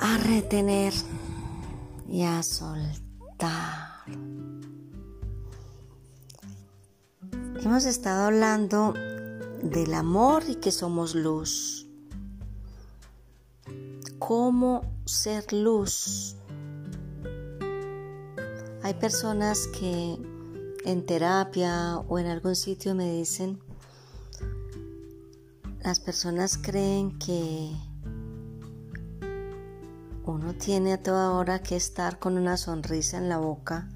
a 0.00 0.16
retener 0.16 0.94
y 2.08 2.22
a 2.22 2.42
soltar. 2.42 3.90
Hemos 7.62 7.84
estado 7.84 8.24
hablando 8.24 8.94
del 9.62 9.92
amor 9.92 10.44
y 10.48 10.54
que 10.54 10.72
somos 10.72 11.14
luz. 11.14 11.86
¿Cómo 14.18 14.80
ser 15.04 15.52
luz? 15.52 16.34
Hay 18.82 18.94
personas 18.94 19.68
que 19.68 20.18
en 20.86 21.04
terapia 21.04 21.98
o 22.08 22.18
en 22.18 22.26
algún 22.26 22.56
sitio 22.56 22.94
me 22.94 23.12
dicen, 23.12 23.60
las 25.82 26.00
personas 26.00 26.56
creen 26.56 27.18
que 27.18 27.70
uno 30.30 30.54
tiene 30.54 30.92
a 30.92 31.02
toda 31.02 31.32
hora 31.32 31.62
que 31.62 31.76
estar 31.76 32.18
con 32.18 32.38
una 32.38 32.56
sonrisa 32.56 33.18
en 33.18 33.28
la 33.28 33.38
boca 33.38 33.88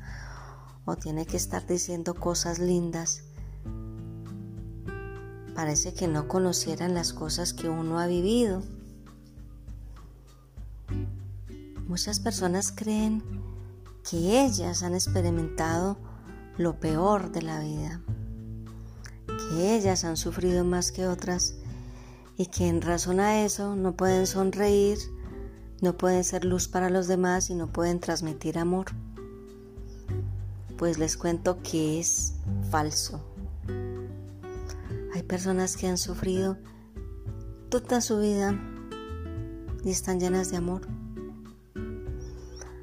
o 0.84 0.96
tiene 0.96 1.26
que 1.26 1.36
estar 1.36 1.66
diciendo 1.66 2.14
cosas 2.14 2.58
lindas. 2.58 3.22
Parece 5.54 5.94
que 5.94 6.08
no 6.08 6.26
conocieran 6.26 6.94
las 6.94 7.12
cosas 7.12 7.54
que 7.54 7.68
uno 7.68 8.00
ha 8.00 8.06
vivido. 8.06 8.62
Muchas 11.86 12.18
personas 12.18 12.72
creen 12.72 13.22
que 14.08 14.44
ellas 14.44 14.82
han 14.82 14.94
experimentado 14.94 15.96
lo 16.58 16.80
peor 16.80 17.30
de 17.30 17.42
la 17.42 17.60
vida, 17.60 18.02
que 19.26 19.76
ellas 19.76 20.04
han 20.04 20.16
sufrido 20.16 20.64
más 20.64 20.90
que 20.90 21.06
otras 21.06 21.54
y 22.36 22.46
que 22.46 22.66
en 22.66 22.82
razón 22.82 23.20
a 23.20 23.44
eso 23.44 23.76
no 23.76 23.96
pueden 23.96 24.26
sonreír 24.26 24.98
no 25.80 25.96
pueden 25.96 26.24
ser 26.24 26.44
luz 26.44 26.68
para 26.68 26.90
los 26.90 27.08
demás 27.08 27.50
y 27.50 27.54
no 27.54 27.66
pueden 27.66 28.00
transmitir 28.00 28.58
amor. 28.58 28.86
Pues 30.78 30.98
les 30.98 31.16
cuento 31.16 31.62
que 31.62 32.00
es 32.00 32.34
falso. 32.70 33.20
Hay 35.14 35.22
personas 35.22 35.76
que 35.76 35.86
han 35.86 35.98
sufrido 35.98 36.56
toda 37.68 38.00
su 38.00 38.18
vida 38.18 38.58
y 39.84 39.90
están 39.90 40.18
llenas 40.20 40.50
de 40.50 40.56
amor. 40.56 40.82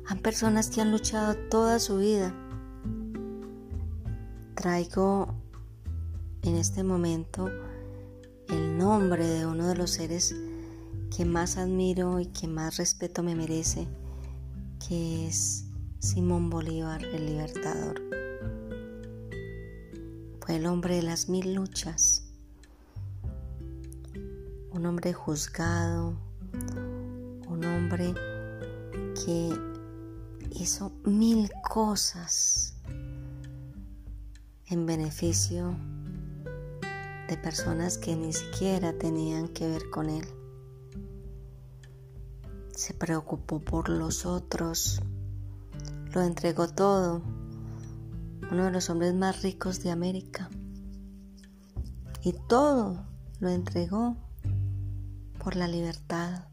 Hay 0.08 0.20
personas 0.20 0.70
que 0.70 0.82
han 0.82 0.92
luchado 0.92 1.36
toda 1.50 1.80
su 1.80 1.98
vida. 1.98 2.34
Traigo 4.56 5.34
en 6.44 6.56
este 6.56 6.84
momento 6.84 7.50
el 8.50 8.78
nombre 8.78 9.26
de 9.26 9.46
uno 9.46 9.68
de 9.68 9.76
los 9.76 9.92
seres 9.92 10.36
que 11.16 11.26
más 11.26 11.58
admiro 11.58 12.20
y 12.20 12.28
que 12.28 12.48
más 12.48 12.78
respeto 12.78 13.22
me 13.22 13.36
merece, 13.36 13.88
que 14.88 15.28
es 15.28 15.66
Simón 16.00 16.50
Bolívar, 16.50 17.04
el 17.04 17.26
libertador. 17.26 18.02
Fue 20.40 20.56
el 20.56 20.66
hombre 20.66 20.96
de 20.96 21.04
las 21.04 21.28
mil 21.28 21.54
luchas, 21.54 22.24
un 24.72 24.86
hombre 24.86 25.12
juzgado, 25.12 26.16
un 27.50 27.66
hombre 27.66 28.14
que 29.26 29.50
hizo 30.52 30.94
mil 31.04 31.52
cosas 31.70 32.74
en 34.68 34.86
beneficio 34.86 35.76
de 37.28 37.38
personas 37.38 37.98
que 37.98 38.16
ni 38.16 38.32
siquiera 38.32 38.98
tenían 38.98 39.50
que 39.50 39.68
ver 39.68 39.90
con 39.90 40.10
él 40.10 40.41
se 42.76 42.94
preocupó 42.94 43.60
por 43.60 43.90
los 43.90 44.26
otros, 44.26 45.02
lo 46.14 46.22
entregó 46.22 46.68
todo, 46.68 47.22
uno 48.52 48.66
de 48.66 48.72
los 48.72 48.90
hombres 48.90 49.14
más 49.14 49.42
ricos 49.42 49.82
de 49.84 49.92
América. 49.92 50.50
Y 52.22 52.34
todo 52.48 53.06
lo 53.40 53.50
entregó 53.50 54.16
por 55.44 55.56
la 55.56 55.68
libertad. 55.68 56.46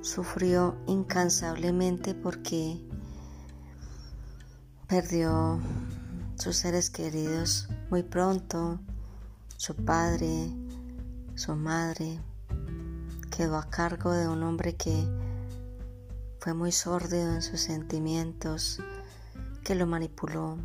Sufrió 0.00 0.76
incansablemente 0.86 2.14
porque 2.14 2.80
perdió 4.86 5.60
sus 6.36 6.56
seres 6.56 6.90
queridos 6.90 7.68
muy 7.90 8.02
pronto, 8.02 8.80
su 9.56 9.74
padre, 9.74 10.50
su 11.34 11.54
madre, 11.54 12.20
quedó 13.36 13.58
a 13.58 13.68
cargo 13.68 14.12
de 14.12 14.26
un 14.28 14.42
hombre 14.44 14.76
que 14.76 15.06
fue 16.38 16.54
muy 16.54 16.72
sórdido 16.72 17.34
en 17.34 17.42
sus 17.42 17.60
sentimientos, 17.60 18.80
que 19.62 19.74
lo 19.74 19.86
manipuló. 19.86 20.56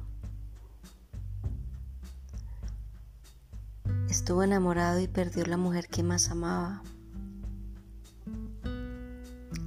Estuvo 4.10 4.44
enamorado 4.44 5.02
y 5.02 5.10
perdió 5.10 5.46
la 5.48 5.58
mujer 5.58 5.90
que 5.90 6.02
más 6.02 6.30
amaba. 6.30 6.82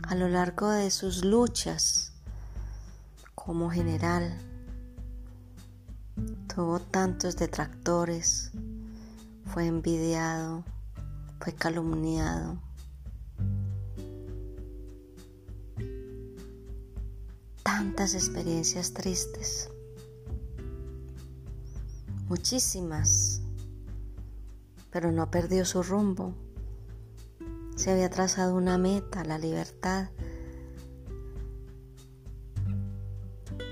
A 0.09 0.15
lo 0.15 0.29
largo 0.31 0.71
de 0.71 0.91
sus 0.91 1.27
luchas 1.27 2.15
como 3.35 3.71
general, 3.71 4.35
tuvo 6.55 6.81
tantos 6.81 7.37
detractores, 7.37 8.51
fue 9.45 9.67
envidiado, 9.67 10.65
fue 11.39 11.53
calumniado. 11.53 12.59
Tantas 17.77 18.15
experiencias 18.15 18.93
tristes, 18.93 19.69
muchísimas, 22.29 23.43
pero 24.93 25.11
no 25.11 25.29
perdió 25.29 25.65
su 25.65 25.83
rumbo. 25.83 26.37
Se 27.75 27.91
había 27.91 28.09
trazado 28.11 28.55
una 28.55 28.79
meta, 28.79 29.25
la 29.25 29.39
libertad, 29.39 30.09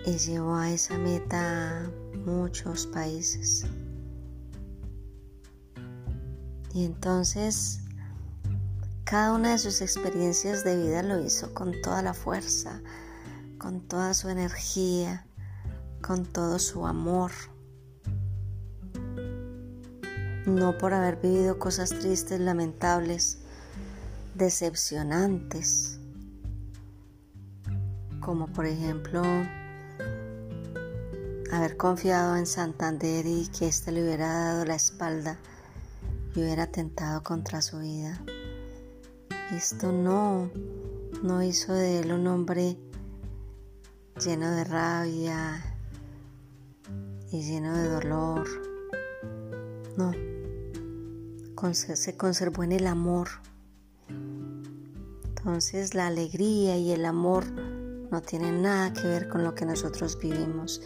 y 0.04 0.18
llevó 0.18 0.56
a 0.56 0.72
esa 0.72 0.98
meta 0.98 1.88
muchos 2.26 2.88
países. 2.88 3.66
Y 6.74 6.84
entonces 6.84 7.78
cada 9.04 9.32
una 9.32 9.52
de 9.52 9.58
sus 9.58 9.80
experiencias 9.80 10.64
de 10.64 10.76
vida 10.76 11.04
lo 11.04 11.24
hizo 11.24 11.54
con 11.54 11.80
toda 11.82 12.02
la 12.02 12.14
fuerza, 12.14 12.82
con 13.62 13.80
toda 13.80 14.12
su 14.12 14.28
energía, 14.28 15.24
con 16.02 16.26
todo 16.26 16.58
su 16.58 16.84
amor. 16.84 17.30
No 20.46 20.76
por 20.78 20.92
haber 20.92 21.16
vivido 21.20 21.60
cosas 21.60 21.90
tristes, 21.90 22.40
lamentables, 22.40 23.38
decepcionantes, 24.34 26.00
como 28.20 28.48
por 28.48 28.66
ejemplo 28.66 29.22
haber 31.53 31.76
confiado 31.76 32.34
en 32.36 32.47
Santander 32.47 33.24
y 33.26 33.47
que 33.47 33.68
éste 33.68 33.92
le 33.92 34.03
hubiera 34.03 34.26
dado 34.26 34.65
la 34.65 34.74
espalda 34.74 35.38
y 36.34 36.41
hubiera 36.41 36.65
atentado 36.65 37.22
contra 37.22 37.62
su 37.62 37.78
vida. 37.78 38.20
Esto 39.54 39.92
no, 39.92 40.50
no 41.22 41.42
hizo 41.44 41.72
de 41.74 42.00
él 42.00 42.12
un 42.12 42.26
hombre 42.26 42.76
lleno 44.24 44.53
de 44.53 44.63
rabia 44.63 45.60
y 47.33 47.42
lleno 47.42 47.77
de 47.77 47.89
dolor. 47.89 48.47
No, 49.97 50.13
se 51.72 52.16
conservó 52.16 52.63
en 52.63 52.72
el 52.72 52.86
amor. 52.86 53.28
Entonces 55.24 55.95
la 55.95 56.07
alegría 56.07 56.77
y 56.77 56.92
el 56.92 57.04
amor 57.04 57.51
no 57.51 58.22
tienen 58.22 58.63
nada 58.63 58.92
que 58.92 59.09
ver 59.09 59.28
con 59.28 59.42
lo 59.42 59.57
que 59.57 59.65
nosotros 59.65 60.16
vivimos. 60.21 60.80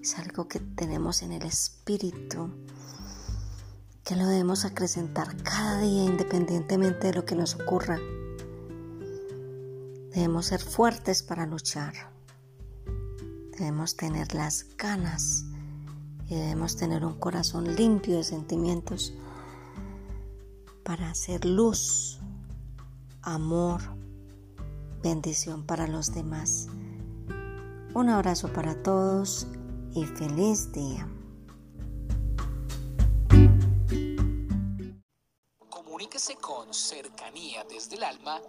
Es 0.00 0.18
algo 0.18 0.48
que 0.48 0.58
tenemos 0.58 1.22
en 1.22 1.32
el 1.32 1.42
espíritu, 1.42 2.50
que 4.02 4.16
lo 4.16 4.26
debemos 4.26 4.64
acrecentar 4.64 5.36
cada 5.42 5.80
día 5.80 6.04
independientemente 6.04 7.08
de 7.08 7.14
lo 7.14 7.24
que 7.24 7.36
nos 7.36 7.54
ocurra. 7.54 7.98
Debemos 10.12 10.46
ser 10.46 10.60
fuertes 10.60 11.22
para 11.22 11.46
luchar. 11.46 12.15
Debemos 13.58 13.96
tener 13.96 14.32
las 14.34 14.66
ganas 14.76 15.46
y 16.28 16.34
debemos 16.34 16.76
tener 16.76 17.06
un 17.06 17.18
corazón 17.18 17.74
limpio 17.74 18.18
de 18.18 18.24
sentimientos 18.24 19.14
para 20.84 21.08
hacer 21.10 21.46
luz, 21.46 22.20
amor, 23.22 23.80
bendición 25.02 25.64
para 25.64 25.86
los 25.86 26.12
demás. 26.12 26.68
Un 27.94 28.10
abrazo 28.10 28.52
para 28.52 28.82
todos 28.82 29.46
y 29.94 30.04
feliz 30.04 30.70
día. 30.72 31.08
Comuníquese 35.70 36.36
con 36.36 36.74
cercanía 36.74 37.64
desde 37.64 37.96
el 37.96 38.04
alma 38.04 38.42